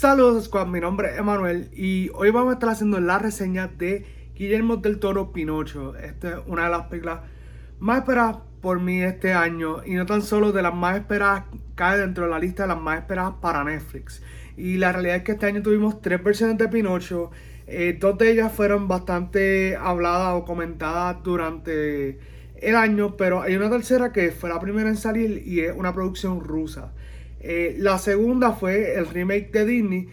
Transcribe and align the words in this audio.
Saludos 0.00 0.44
Squad, 0.44 0.68
mi 0.68 0.78
nombre 0.78 1.10
es 1.10 1.18
Emanuel 1.18 1.70
y 1.72 2.08
hoy 2.14 2.30
vamos 2.30 2.50
a 2.50 2.54
estar 2.54 2.68
haciendo 2.68 3.00
la 3.00 3.18
reseña 3.18 3.66
de 3.66 4.06
Guillermo 4.36 4.76
del 4.76 5.00
Toro 5.00 5.32
Pinocho. 5.32 5.96
Esta 5.96 6.28
es 6.28 6.36
una 6.46 6.66
de 6.66 6.70
las 6.70 6.82
películas 6.86 7.22
más 7.80 7.98
esperadas 7.98 8.36
por 8.60 8.78
mí 8.78 9.02
este 9.02 9.32
año 9.32 9.84
y 9.84 9.94
no 9.94 10.06
tan 10.06 10.22
solo 10.22 10.52
de 10.52 10.62
las 10.62 10.72
más 10.72 10.98
esperadas, 10.98 11.46
cae 11.74 11.98
dentro 11.98 12.26
de 12.26 12.30
la 12.30 12.38
lista 12.38 12.62
de 12.62 12.68
las 12.68 12.80
más 12.80 13.00
esperadas 13.00 13.34
para 13.40 13.64
Netflix. 13.64 14.22
Y 14.56 14.76
la 14.76 14.92
realidad 14.92 15.16
es 15.16 15.22
que 15.24 15.32
este 15.32 15.46
año 15.46 15.62
tuvimos 15.62 16.00
tres 16.00 16.22
versiones 16.22 16.58
de 16.58 16.68
Pinocho, 16.68 17.32
eh, 17.66 17.98
dos 17.98 18.16
de 18.18 18.30
ellas 18.30 18.52
fueron 18.52 18.86
bastante 18.86 19.74
habladas 19.74 20.34
o 20.36 20.44
comentadas 20.44 21.24
durante 21.24 22.20
el 22.54 22.76
año, 22.76 23.16
pero 23.16 23.42
hay 23.42 23.56
una 23.56 23.68
tercera 23.68 24.12
que 24.12 24.30
fue 24.30 24.48
la 24.48 24.60
primera 24.60 24.88
en 24.88 24.96
salir 24.96 25.42
y 25.44 25.58
es 25.58 25.74
una 25.76 25.92
producción 25.92 26.38
rusa. 26.38 26.92
Eh, 27.40 27.76
la 27.78 27.98
segunda 27.98 28.52
fue 28.52 28.94
el 28.96 29.06
remake 29.06 29.50
de 29.52 29.64
Disney, 29.64 30.08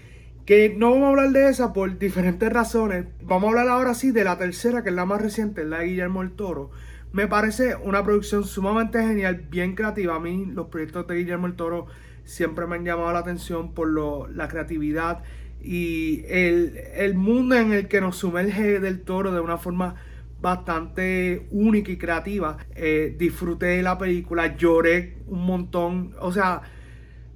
que 0.46 0.74
no 0.76 0.92
vamos 0.92 1.06
a 1.06 1.10
hablar 1.10 1.32
de 1.32 1.50
esa 1.50 1.74
por 1.74 1.98
diferentes 1.98 2.52
razones. 2.52 3.06
Vamos 3.24 3.46
a 3.46 3.50
hablar 3.50 3.68
ahora 3.70 3.94
sí 3.94 4.12
de 4.12 4.24
la 4.24 4.38
tercera, 4.38 4.84
que 4.84 4.90
es 4.90 4.96
la 4.96 5.06
más 5.06 5.22
reciente, 5.22 5.64
la 5.66 5.80
de 5.80 5.88
Guillermo 5.88 6.22
el 6.22 6.32
Toro. 6.32 6.72
Me 7.12 7.28
parece 7.28 7.76
una 7.76 8.04
producción 8.04 8.44
sumamente 8.44 9.02
genial, 9.02 9.48
bien 9.50 9.76
creativa. 9.76 10.16
A 10.16 10.20
mí 10.20 10.46
los 10.46 10.68
proyectos 10.68 11.08
de 11.08 11.16
Guillermo 11.16 11.48
el 11.48 11.56
Toro 11.56 11.88
siempre 12.26 12.68
me 12.68 12.76
han 12.76 12.86
llamado 12.86 13.14
la 13.14 13.20
atención 13.20 13.74
por 13.74 13.88
lo, 13.88 14.28
la 14.28 14.48
creatividad 14.48 15.24
y 15.62 16.24
el, 16.28 16.78
el 16.96 17.16
mundo 17.16 17.56
en 17.56 17.72
el 17.72 17.88
que 17.88 18.02
nos 18.02 18.18
sumerge 18.18 18.80
del 18.80 19.02
toro 19.02 19.32
de 19.32 19.40
una 19.40 19.58
forma 19.58 19.96
bastante 20.42 21.48
única 21.52 21.92
y 21.92 21.98
creativa. 21.98 22.58
Eh, 22.76 23.16
disfruté 23.18 23.68
de 23.68 23.84
la 23.84 23.98
película, 23.98 24.56
lloré 24.56 25.18
un 25.28 25.46
montón. 25.46 26.16
O 26.20 26.32
sea, 26.32 26.62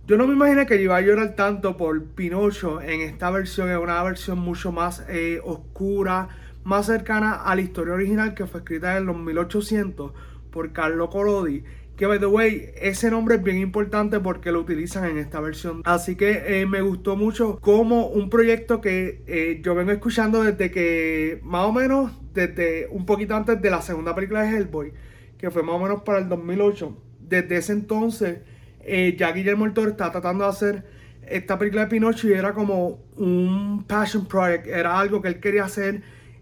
yo 0.10 0.18
no 0.18 0.26
me 0.26 0.34
imaginé 0.34 0.66
que 0.66 0.82
iba 0.82 0.98
a 0.98 1.02
llorar 1.02 1.36
tanto 1.36 1.78
por 1.78 2.04
Pinocho 2.04 2.82
en 2.82 3.02
esta 3.02 3.30
versión, 3.30 3.70
es 3.70 3.78
una 3.78 4.02
versión 4.02 4.40
mucho 4.40 4.72
más 4.72 5.06
eh, 5.08 5.40
oscura, 5.44 6.30
más 6.64 6.88
cercana 6.88 7.36
a 7.36 7.54
la 7.54 7.62
historia 7.62 7.94
original 7.94 8.34
que 8.34 8.48
fue 8.48 8.62
escrita 8.62 8.98
en 8.98 9.06
los 9.06 9.16
1800 9.16 10.12
por 10.50 10.74
Carlo 10.74 11.12
Collodi. 11.12 11.64
Que, 11.96 12.08
by 12.08 12.18
the 12.20 12.26
way, 12.26 12.72
ese 12.82 13.12
nombre 13.12 13.36
es 13.36 13.44
bien 13.44 13.60
importante 13.60 14.20
porque 14.20 14.52
lo 14.52 14.62
utilizan 14.62 15.06
en 15.06 15.20
esta 15.20 15.42
versión. 15.42 15.84
Así 15.86 16.16
que 16.16 16.60
eh, 16.60 16.66
me 16.66 16.82
gustó 16.82 17.16
mucho 17.16 17.60
como 17.60 18.08
un 18.08 18.32
proyecto 18.32 18.82
que 18.82 19.22
eh, 19.28 19.60
yo 19.62 19.76
vengo 19.76 19.92
escuchando 19.92 20.42
desde 20.44 20.72
que, 20.72 21.40
más 21.44 21.68
o 21.68 21.72
menos, 21.72 22.14
desde 22.34 22.88
un 22.90 23.06
poquito 23.06 23.36
antes 23.36 23.62
de 23.62 23.70
la 23.70 23.84
segunda 23.84 24.16
película 24.16 24.42
de 24.42 24.58
Hellboy, 24.58 24.92
que 25.38 25.52
fue 25.52 25.62
más 25.62 25.76
o 25.76 25.80
menos 25.80 26.02
para 26.02 26.18
el 26.18 26.28
2008. 26.30 26.98
Desde 27.20 27.58
ese 27.58 27.74
entonces 27.74 28.40
eh, 28.82 29.16
ya 29.18 29.32
Guillermo 29.32 29.66
el 29.66 29.74
Toro 29.74 29.92
está 29.92 30.12
tratando 30.12 30.44
de 30.46 30.50
hacer 30.50 30.84
esta 31.28 31.58
película 31.58 31.84
de 31.84 31.90
Pinocho 31.90 32.28
y 32.28 32.34
era 32.34 32.54
como 32.54 33.00
un 33.16 33.84
passion 33.88 34.26
project, 34.26 34.68
era 34.68 35.00
algo 35.00 35.22
que 35.22 35.28
él 35.28 35.40
quería 35.40 35.66
hacer, 35.66 36.02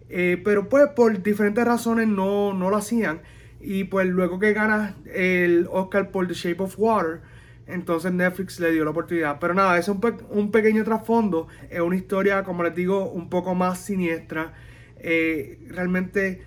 eh, 0.09 0.41
pero 0.43 0.69
pues 0.69 0.87
por 0.95 1.21
diferentes 1.21 1.65
razones 1.65 2.07
no, 2.07 2.53
no 2.53 2.69
lo 2.69 2.77
hacían. 2.77 3.21
Y 3.59 3.85
pues 3.85 4.07
luego 4.07 4.39
que 4.39 4.53
gana 4.53 4.95
el 5.13 5.67
Oscar 5.71 6.11
por 6.11 6.27
The 6.27 6.33
Shape 6.33 6.63
of 6.63 6.75
Water, 6.77 7.21
entonces 7.65 8.13
Netflix 8.13 8.59
le 8.59 8.71
dio 8.71 8.85
la 8.85 8.91
oportunidad. 8.91 9.39
Pero 9.39 9.53
nada, 9.53 9.77
es 9.77 9.89
un, 9.89 9.99
un 10.29 10.51
pequeño 10.51 10.83
trasfondo, 10.83 11.47
es 11.69 11.81
una 11.81 11.95
historia, 11.95 12.43
como 12.43 12.63
les 12.63 12.75
digo, 12.75 13.09
un 13.09 13.29
poco 13.29 13.55
más 13.55 13.79
siniestra. 13.79 14.53
Eh, 14.99 15.59
realmente 15.69 16.41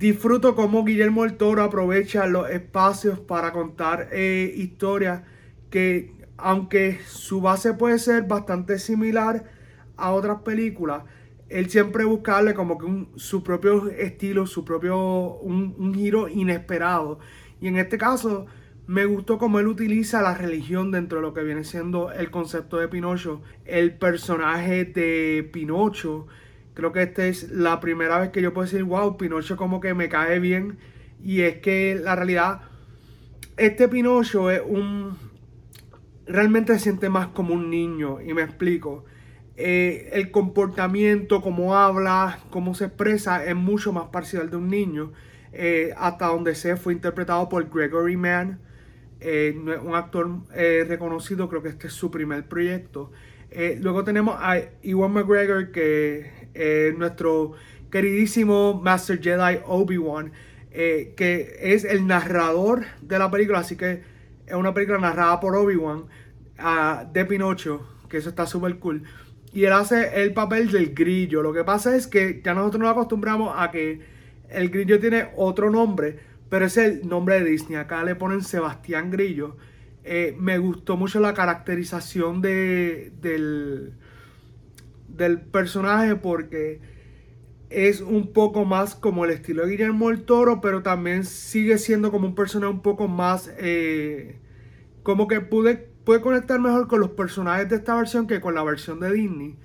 Disfruto 0.00 0.54
cómo 0.54 0.82
Guillermo 0.82 1.26
el 1.26 1.36
Toro 1.36 1.62
aprovecha 1.62 2.26
los 2.26 2.48
espacios 2.48 3.20
para 3.20 3.52
contar 3.52 4.08
eh, 4.12 4.50
historias 4.56 5.24
que, 5.68 6.14
aunque 6.38 7.00
su 7.06 7.42
base 7.42 7.74
puede 7.74 7.98
ser 7.98 8.22
bastante 8.22 8.78
similar 8.78 9.44
a 9.98 10.12
otras 10.12 10.40
películas, 10.40 11.02
él 11.50 11.68
siempre 11.68 12.04
buscarle 12.04 12.54
como 12.54 12.78
que 12.78 13.08
su 13.16 13.42
propio 13.42 13.90
estilo, 13.90 14.46
su 14.46 14.64
propio, 14.64 15.34
un, 15.34 15.94
giro 15.94 16.30
inesperado. 16.30 17.18
Y 17.60 17.68
en 17.68 17.76
este 17.76 17.98
caso, 17.98 18.46
me 18.86 19.04
gustó 19.04 19.36
cómo 19.36 19.58
él 19.60 19.66
utiliza 19.66 20.22
la 20.22 20.32
religión 20.32 20.90
dentro 20.92 21.18
de 21.18 21.26
lo 21.26 21.34
que 21.34 21.42
viene 21.42 21.62
siendo 21.62 22.10
el 22.10 22.30
concepto 22.30 22.78
de 22.78 22.88
Pinocho. 22.88 23.42
El 23.66 23.98
personaje 23.98 24.86
de 24.86 25.46
Pinocho 25.52 26.26
Creo 26.80 26.92
que 26.92 27.02
esta 27.02 27.26
es 27.26 27.50
la 27.50 27.78
primera 27.78 28.18
vez 28.18 28.30
que 28.30 28.40
yo 28.40 28.54
puedo 28.54 28.64
decir, 28.64 28.84
wow, 28.84 29.18
Pinocho 29.18 29.54
como 29.58 29.80
que 29.80 29.92
me 29.92 30.08
cae 30.08 30.38
bien. 30.40 30.78
Y 31.22 31.42
es 31.42 31.58
que 31.58 31.94
la 31.94 32.16
realidad, 32.16 32.62
este 33.58 33.86
Pinocho 33.86 34.50
es 34.50 34.62
un... 34.66 35.18
Realmente 36.26 36.72
se 36.72 36.78
siente 36.78 37.10
más 37.10 37.26
como 37.26 37.52
un 37.52 37.68
niño, 37.68 38.22
y 38.22 38.32
me 38.32 38.40
explico. 38.40 39.04
Eh, 39.58 40.08
el 40.14 40.30
comportamiento, 40.30 41.42
cómo 41.42 41.76
habla, 41.76 42.38
cómo 42.48 42.74
se 42.74 42.86
expresa, 42.86 43.44
es 43.44 43.54
mucho 43.54 43.92
más 43.92 44.06
parcial 44.06 44.48
de 44.48 44.56
un 44.56 44.68
niño. 44.68 45.12
Eh, 45.52 45.92
hasta 45.98 46.28
donde 46.28 46.54
sé, 46.54 46.76
fue 46.76 46.94
interpretado 46.94 47.46
por 47.50 47.68
Gregory 47.68 48.16
Mann, 48.16 48.58
eh, 49.20 49.54
un 49.54 49.94
actor 49.94 50.30
reconocido, 50.48 51.46
creo 51.50 51.62
que 51.62 51.68
este 51.68 51.88
es 51.88 51.92
su 51.92 52.10
primer 52.10 52.48
proyecto. 52.48 53.12
luego 53.82 54.02
tenemos 54.02 54.36
a 54.40 54.62
Iwan 54.82 55.12
McGregor, 55.12 55.72
que 55.72 56.39
eh, 56.54 56.94
nuestro 56.96 57.52
queridísimo 57.90 58.80
Master 58.80 59.20
Jedi 59.20 59.60
Obi-Wan, 59.66 60.32
eh, 60.70 61.14
que 61.16 61.56
es 61.60 61.84
el 61.84 62.06
narrador 62.06 62.84
de 63.02 63.18
la 63.18 63.30
película, 63.30 63.60
así 63.60 63.76
que 63.76 64.02
es 64.46 64.54
una 64.54 64.72
película 64.72 64.98
narrada 64.98 65.40
por 65.40 65.56
Obi-Wan 65.56 66.04
ah, 66.58 67.04
de 67.12 67.24
Pinocho, 67.24 67.86
que 68.08 68.18
eso 68.18 68.28
está 68.28 68.46
súper 68.46 68.78
cool. 68.78 69.02
Y 69.52 69.64
él 69.64 69.72
hace 69.72 70.22
el 70.22 70.32
papel 70.32 70.70
del 70.70 70.94
grillo. 70.94 71.42
Lo 71.42 71.52
que 71.52 71.64
pasa 71.64 71.96
es 71.96 72.06
que 72.06 72.40
ya 72.44 72.54
nosotros 72.54 72.80
nos 72.80 72.90
acostumbramos 72.92 73.52
a 73.56 73.70
que 73.70 74.00
el 74.48 74.70
grillo 74.70 75.00
tiene 75.00 75.28
otro 75.36 75.70
nombre, 75.70 76.18
pero 76.48 76.66
es 76.66 76.76
el 76.76 77.08
nombre 77.08 77.40
de 77.40 77.50
Disney. 77.50 77.76
Acá 77.76 78.04
le 78.04 78.14
ponen 78.14 78.42
Sebastián 78.42 79.10
Grillo. 79.10 79.56
Eh, 80.04 80.36
me 80.38 80.58
gustó 80.58 80.96
mucho 80.96 81.20
la 81.20 81.34
caracterización 81.34 82.40
de, 82.40 83.12
del, 83.20 83.92
del 85.20 85.40
personaje 85.40 86.16
porque 86.16 86.80
es 87.68 88.00
un 88.00 88.32
poco 88.32 88.64
más 88.64 88.94
como 88.94 89.24
el 89.24 89.30
estilo 89.30 89.64
de 89.64 89.72
Guillermo 89.72 90.10
el 90.10 90.24
Toro, 90.24 90.60
pero 90.60 90.82
también 90.82 91.24
sigue 91.24 91.78
siendo 91.78 92.10
como 92.10 92.26
un 92.26 92.34
personaje 92.34 92.72
un 92.72 92.82
poco 92.82 93.06
más... 93.06 93.52
Eh, 93.58 94.40
como 95.02 95.28
que 95.28 95.40
pude, 95.40 95.76
puede 96.04 96.20
conectar 96.20 96.58
mejor 96.58 96.88
con 96.88 97.00
los 97.00 97.10
personajes 97.10 97.68
de 97.68 97.76
esta 97.76 97.94
versión 97.94 98.26
que 98.26 98.40
con 98.40 98.54
la 98.54 98.64
versión 98.64 98.98
de 99.00 99.12
Disney. 99.12 99.56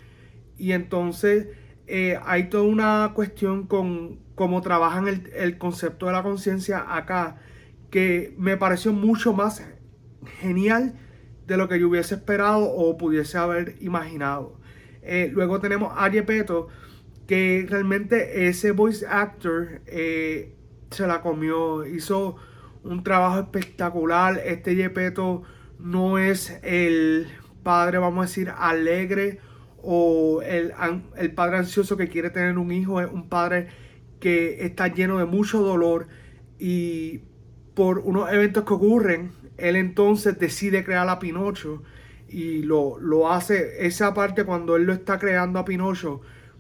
Y 0.57 0.73
entonces 0.73 1.47
eh, 1.87 2.19
hay 2.25 2.49
toda 2.49 2.63
una 2.63 3.11
cuestión 3.16 3.66
con 3.66 4.19
cómo 4.35 4.61
trabajan 4.61 5.07
el, 5.07 5.29
el 5.33 5.57
concepto 5.57 6.07
de 6.07 6.13
la 6.13 6.23
conciencia 6.23 6.85
acá, 6.95 7.37
que 7.89 8.33
me 8.37 8.57
pareció 8.57 8.93
mucho 8.93 9.33
más 9.33 9.66
genial 10.39 10.95
de 11.47 11.57
lo 11.57 11.67
que 11.67 11.79
yo 11.79 11.87
hubiese 11.87 12.16
esperado 12.16 12.66
o 12.66 12.97
pudiese 12.97 13.37
haber 13.37 13.75
imaginado. 13.79 14.65
Eh, 15.05 15.29
luego 15.31 15.59
tenemos 15.59 15.93
a 15.95 16.09
Yepeto, 16.09 16.67
que 17.27 17.66
realmente 17.69 18.47
ese 18.47 18.71
voice 18.71 19.05
actor 19.07 19.81
eh, 19.88 20.55
se 20.91 21.07
la 21.07 21.21
comió, 21.21 21.85
hizo 21.85 22.35
un 22.83 23.03
trabajo 23.03 23.39
espectacular. 23.39 24.41
Este 24.45 24.75
Yepeto 24.75 25.43
no 25.79 26.17
es 26.17 26.57
el 26.63 27.27
padre, 27.63 27.97
vamos 27.99 28.25
a 28.25 28.27
decir, 28.27 28.51
alegre 28.55 29.39
o 29.81 30.41
el, 30.41 30.73
el 31.17 31.31
padre 31.33 31.57
ansioso 31.57 31.97
que 31.97 32.07
quiere 32.07 32.29
tener 32.31 32.57
un 32.57 32.72
hijo, 32.72 33.01
es 33.01 33.11
un 33.11 33.29
padre 33.29 33.67
que 34.19 34.66
está 34.66 34.87
lleno 34.87 35.19
de 35.19 35.25
mucho 35.25 35.61
dolor 35.61 36.07
y 36.57 37.22
por 37.75 37.99
unos 37.99 38.31
eventos 38.31 38.63
que 38.63 38.73
ocurren, 38.73 39.31
él 39.57 39.75
entonces 39.75 40.39
decide 40.39 40.83
crear 40.83 41.07
a 41.09 41.19
Pinocho 41.19 41.84
y 42.35 42.64
lo, 42.64 42.99
lo 42.99 43.32
hace, 43.32 43.85
esa 43.87 44.14
parte 44.14 44.43
cuando 44.43 44.76
él 44.76 44.84
lo 44.84 44.91
está 44.91 45.17
creando 45.20 45.58
a 45.58 45.64
Pinocho, 45.64 46.20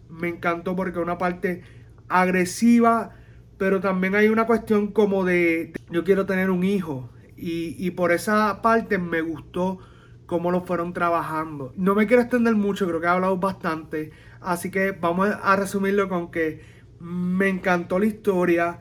me 0.09 0.29
encantó 0.29 0.73
porque 0.73 0.99
una 0.99 1.17
parte 1.17 1.63
agresiva, 2.07 3.13
pero 3.57 3.81
también 3.81 4.15
hay 4.15 4.29
una 4.29 4.45
cuestión 4.45 4.93
como 4.93 5.25
de, 5.25 5.73
yo 5.89 6.05
quiero 6.05 6.25
tener 6.25 6.49
un 6.49 6.63
hijo 6.63 7.09
y, 7.35 7.75
y 7.77 7.91
por 7.91 8.13
esa 8.13 8.61
parte 8.61 8.99
me 8.99 9.19
gustó 9.19 9.79
cómo 10.25 10.49
lo 10.49 10.61
fueron 10.61 10.93
trabajando. 10.93 11.73
No 11.75 11.93
me 11.93 12.07
quiero 12.07 12.21
extender 12.21 12.55
mucho, 12.55 12.87
creo 12.87 13.01
que 13.01 13.07
he 13.07 13.09
hablado 13.09 13.35
bastante, 13.35 14.11
así 14.39 14.71
que 14.71 14.93
vamos 14.93 15.27
a 15.27 15.57
resumirlo 15.57 16.07
con 16.07 16.31
que 16.31 16.61
me 17.01 17.49
encantó 17.49 17.99
la 17.99 18.05
historia 18.05 18.79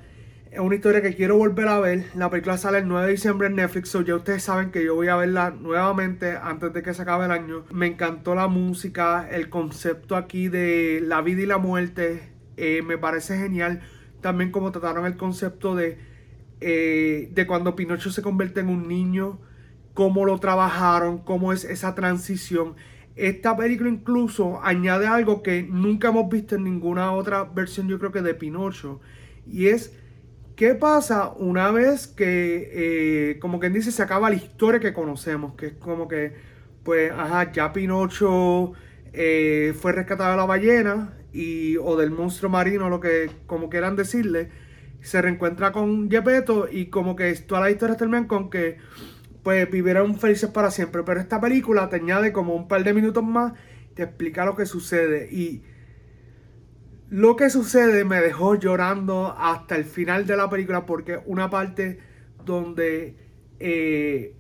es 0.55 0.61
una 0.61 0.77
historia 0.77 1.03
que 1.03 1.17
quiero 1.17 1.37
volver 1.37 1.67
a 1.67 1.81
ver. 1.81 2.05
La 2.15 2.31
película 2.31 2.57
sale 2.57 2.79
el 2.79 2.87
9 2.87 3.07
de 3.07 3.13
diciembre 3.13 3.49
en 3.49 3.57
Netflix, 3.57 3.89
so 3.89 4.03
ya 4.03 4.15
ustedes 4.15 4.45
saben 4.45 4.71
que 4.71 4.85
yo 4.85 4.95
voy 4.95 5.09
a 5.09 5.17
verla 5.17 5.51
nuevamente 5.51 6.37
antes 6.41 6.73
de 6.73 6.81
que 6.81 6.95
se 6.95 7.03
acabe 7.03 7.25
el 7.25 7.33
año. 7.33 7.65
Me 7.73 7.89
encantó 7.89 8.37
la 8.37 8.47
música, 8.47 9.29
el 9.29 9.49
concepto 9.51 10.15
aquí 10.15 10.47
de 10.47 11.01
la 11.03 11.23
vida 11.23 11.43
y 11.43 11.47
la 11.47 11.59
muerte, 11.59 12.33
eh, 12.57 12.83
me 12.83 12.97
parece 12.99 13.37
genial. 13.37 13.81
También 14.21 14.53
como 14.53 14.71
trataron 14.71 15.07
el 15.07 15.17
concepto 15.17 15.75
de, 15.75 15.99
eh, 16.61 17.31
de 17.33 17.47
cuando 17.49 17.75
Pinocho 17.75 18.13
se 18.13 18.23
convierte 18.23 18.61
en 18.61 18.69
un 18.69 18.87
niño, 18.87 19.41
cómo 19.93 20.25
lo 20.25 20.39
trabajaron, 20.39 21.19
cómo 21.19 21.53
es 21.53 21.65
esa 21.65 21.97
transición. 21.97 22.77
esta 23.17 23.57
película 23.57 23.91
incluso 23.91 24.61
añade 24.63 25.07
algo 25.07 25.43
que 25.43 25.63
nunca 25.63 26.09
hemos 26.09 26.29
visto 26.29 26.57
en 26.57 26.65
ninguna 26.65 27.13
otra 27.13 27.45
versión, 27.45 27.89
yo 27.89 27.99
creo 27.99 28.13
que 28.13 28.23
de 28.23 28.35
Pinocho. 28.35 29.01
Y 29.47 29.67
es, 29.67 29.93
¿qué 30.57 30.75
pasa 30.75 31.31
una 31.31 31.71
vez 31.71 32.07
que, 32.07 32.71
eh, 33.33 33.39
como 33.41 33.61
quien 33.61 33.73
dice, 33.73 33.93
se 33.93 34.03
acaba 34.03 34.31
la 34.31 34.37
historia 34.37 34.81
que 34.81 34.93
conocemos? 34.93 35.55
Que 35.57 35.67
es 35.67 35.73
como 35.75 36.09
que, 36.09 36.35
pues, 36.85 37.13
ajá, 37.13 37.53
ya 37.53 37.73
Pinocho 37.73 38.73
eh, 39.13 39.75
fue 39.81 39.93
rescatado 39.93 40.33
de 40.33 40.37
la 40.37 40.45
ballena 40.45 41.15
y, 41.33 41.77
o 41.79 41.97
del 41.97 42.11
monstruo 42.11 42.51
marino, 42.51 42.89
lo 42.89 43.01
que 43.01 43.31
como 43.47 43.69
quieran 43.71 43.97
decirle. 43.97 44.51
Se 45.01 45.21
reencuentra 45.21 45.73
con 45.73 46.11
Gepetto 46.11 46.69
y 46.71 46.87
como 46.87 47.15
que 47.17 47.35
todas 47.35 47.65
las 47.65 47.73
historias 47.73 47.99
terminan 47.99 48.27
con 48.27 48.49
que 48.51 48.79
pues 49.43 49.71
vivieron 49.71 50.19
felices 50.19 50.51
para 50.51 50.71
siempre. 50.71 51.03
Pero 51.05 51.21
esta 51.21 51.41
película 51.41 51.89
te 51.91 51.97
añade 51.97 52.33
como 52.33 52.55
un 52.55 52.69
par 52.69 52.83
de 52.85 52.95
minutos 52.95 53.23
más, 53.23 53.53
te 53.95 54.05
explica 54.05 54.45
lo 54.47 54.57
que 54.57 54.67
sucede. 54.67 55.29
Y 55.31 55.63
lo 57.15 57.37
que 57.37 57.49
sucede 57.49 58.05
me 58.05 58.21
dejó 58.21 58.57
llorando 58.57 59.37
hasta 59.39 59.77
el 59.77 59.85
final 59.85 60.27
de 60.27 60.37
la 60.37 60.51
película 60.51 60.85
porque 60.85 61.21
una 61.27 61.49
parte 61.49 62.01
donde 62.45 63.15
eh, 63.61 64.35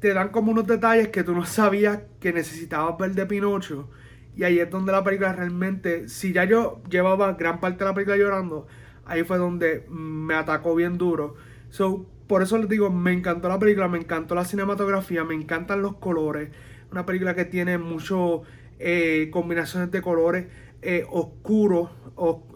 te 0.00 0.12
dan 0.12 0.28
como 0.28 0.52
unos 0.52 0.66
detalles 0.66 1.08
que 1.08 1.24
tú 1.24 1.32
no 1.32 1.46
sabías 1.46 2.00
que 2.20 2.34
necesitabas 2.34 2.98
ver 2.98 3.14
de 3.14 3.24
Pinocho. 3.24 3.88
Y 4.36 4.44
ahí 4.44 4.58
es 4.58 4.68
donde 4.68 4.92
la 4.92 5.02
película 5.02 5.32
realmente, 5.32 6.06
si 6.10 6.34
ya 6.34 6.44
yo 6.44 6.82
llevaba 6.90 7.32
gran 7.32 7.58
parte 7.58 7.78
de 7.78 7.84
la 7.86 7.94
película 7.94 8.18
llorando, 8.18 8.66
ahí 9.06 9.24
fue 9.24 9.38
donde 9.38 9.86
me 9.88 10.34
atacó 10.34 10.74
bien 10.74 10.98
duro. 10.98 11.36
So, 11.70 12.04
por 12.26 12.42
eso 12.42 12.58
les 12.58 12.68
digo, 12.68 12.90
me 12.90 13.14
encantó 13.14 13.48
la 13.48 13.58
película, 13.58 13.88
me 13.88 13.96
encantó 13.96 14.34
la 14.34 14.44
cinematografía, 14.44 15.24
me 15.24 15.34
encantan 15.34 15.80
los 15.80 15.96
colores. 15.96 16.50
Una 16.92 17.06
película 17.06 17.34
que 17.34 17.46
tiene 17.46 17.78
muchas 17.78 18.42
eh, 18.78 19.30
combinaciones 19.32 19.90
de 19.90 20.02
colores 20.02 20.48
eh, 20.84 21.04
oscuros, 21.10 21.90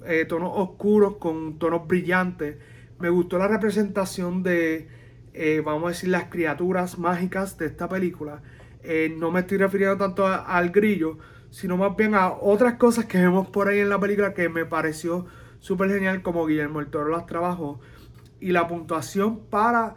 eh, 0.06 0.24
tonos 0.26 0.52
oscuros 0.54 1.16
con 1.16 1.58
tonos 1.58 1.86
brillantes. 1.88 2.56
Me 2.98 3.08
gustó 3.08 3.38
la 3.38 3.48
representación 3.48 4.42
de, 4.42 4.88
vamos 5.64 5.84
a 5.84 5.88
decir, 5.88 6.10
las 6.10 6.24
criaturas 6.24 6.98
mágicas 6.98 7.58
de 7.58 7.66
esta 7.66 7.88
película. 7.88 8.42
no 9.18 9.30
me 9.30 9.40
estoy 9.40 9.58
refiriendo 9.58 9.96
tanto 9.96 10.26
al 10.26 10.70
grillo, 10.70 11.18
sino 11.50 11.76
más 11.76 11.96
bien 11.96 12.14
a 12.14 12.32
otras 12.32 12.74
cosas 12.74 13.06
que 13.06 13.18
vemos 13.18 13.48
por 13.48 13.68
ahí 13.68 13.78
en 13.78 13.88
la 13.88 14.00
película 14.00 14.34
que 14.34 14.48
me 14.48 14.64
pareció 14.64 15.26
súper 15.60 15.90
genial 15.90 16.22
como 16.22 16.46
Guillermo 16.46 16.80
el 16.80 16.88
Toro 16.88 17.10
las 17.10 17.26
trabajó 17.26 17.80
y 18.40 18.52
la 18.52 18.68
puntuación 18.68 19.40
para 19.50 19.94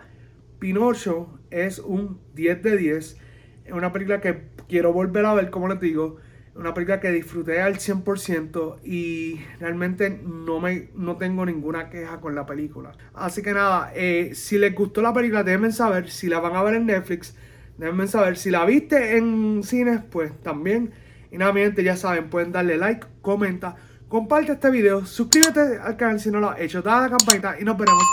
Pinocho 0.59 1.39
es 1.49 1.79
un 1.79 2.19
10 2.35 2.63
de 2.63 2.77
10. 2.77 3.17
Es 3.65 3.73
una 3.73 3.91
película 3.91 4.21
que 4.21 4.43
quiero 4.67 4.93
volver 4.93 5.25
a 5.25 5.33
ver, 5.33 5.49
como 5.49 5.67
les 5.67 5.79
digo. 5.79 6.17
Una 6.53 6.73
película 6.73 6.99
que 6.99 7.11
disfruté 7.11 7.61
al 7.61 7.77
100% 7.77 8.79
y 8.83 9.39
realmente 9.59 10.09
no, 10.09 10.59
me, 10.59 10.89
no 10.95 11.15
tengo 11.15 11.45
ninguna 11.45 11.89
queja 11.89 12.19
con 12.19 12.35
la 12.35 12.45
película. 12.45 12.91
Así 13.13 13.41
que 13.41 13.53
nada, 13.53 13.91
eh, 13.95 14.31
si 14.33 14.57
les 14.57 14.75
gustó 14.75 15.01
la 15.01 15.13
película, 15.13 15.43
déjenme 15.43 15.71
saber. 15.71 16.09
Si 16.09 16.27
la 16.27 16.39
van 16.39 16.55
a 16.55 16.63
ver 16.63 16.75
en 16.75 16.87
Netflix, 16.87 17.35
déjenme 17.77 18.07
saber. 18.07 18.37
Si 18.37 18.51
la 18.51 18.65
viste 18.65 19.17
en 19.17 19.63
cines, 19.63 20.01
pues 20.11 20.33
también. 20.43 20.91
Y 21.31 21.37
nada, 21.37 21.53
mi 21.53 21.61
gente, 21.61 21.83
ya 21.83 21.95
saben, 21.95 22.29
pueden 22.29 22.51
darle 22.51 22.77
like, 22.77 23.07
comenta, 23.21 23.77
comparte 24.09 24.51
este 24.51 24.69
video, 24.69 25.05
suscríbete 25.05 25.77
al 25.81 25.95
canal 25.95 26.19
si 26.19 26.29
no 26.29 26.41
lo 26.41 26.49
has 26.49 26.59
hecho, 26.59 26.81
dale 26.81 27.05
a 27.05 27.09
la 27.09 27.17
campanita 27.17 27.55
y 27.57 27.63
nos 27.63 27.77
veremos 27.77 28.03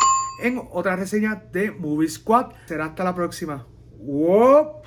en 0.40 0.62
otra 0.70 0.94
reseña 0.94 1.42
de 1.52 1.72
Movie 1.72 2.08
Squad. 2.08 2.52
Será 2.66 2.86
hasta 2.86 3.02
la 3.02 3.14
próxima. 3.14 3.66
¡Wow! 3.98 4.82